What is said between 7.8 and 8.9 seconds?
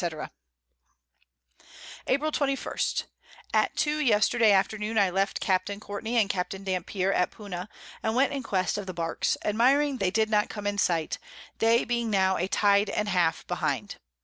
and went in quest of